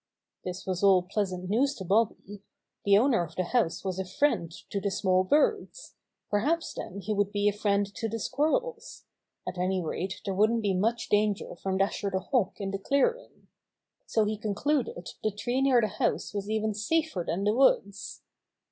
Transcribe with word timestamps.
This 0.43 0.65
was 0.65 0.81
all 0.83 1.03
pleasant 1.03 1.47
news 1.47 1.75
to 1.75 1.85
Bobby. 1.85 2.41
The 2.85 2.97
owner 2.97 3.23
of 3.23 3.35
the 3.35 3.43
house 3.43 3.85
was 3.85 3.99
a 3.99 4.03
friend 4.03 4.51
to 4.71 4.81
the 4.81 4.89
small 4.89 5.23
birds. 5.23 5.93
Perhaps 6.31 6.73
then 6.73 7.01
he 7.01 7.13
would 7.13 7.31
be 7.31 7.47
a 7.47 7.53
friend 7.53 7.85
to 7.97 8.09
the 8.09 8.17
squirrels. 8.17 9.05
At 9.47 9.59
any 9.59 9.79
rate 9.79 10.19
there 10.25 10.33
wouldn't 10.33 10.63
be 10.63 10.73
much 10.73 11.09
danger 11.09 11.55
from 11.55 11.77
Dasher 11.77 12.09
the 12.09 12.17
Hawk 12.17 12.59
in 12.59 12.71
the 12.71 12.79
clearing. 12.79 13.47
So 14.07 14.25
he 14.25 14.39
concluded 14.39 15.09
the 15.23 15.29
tree 15.29 15.61
near 15.61 15.81
the 15.81 15.87
house 15.87 16.33
was 16.33 16.49
even 16.49 16.73
safer 16.73 17.23
than 17.23 17.43
the 17.43 17.53
woods. 17.53 18.23